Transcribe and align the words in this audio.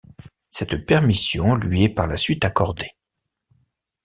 Cette 0.49 0.83
permission 0.87 1.53
lui 1.53 1.83
est 1.83 1.89
par 1.89 2.07
la 2.07 2.17
suite 2.17 2.43
accordée. 2.43 2.89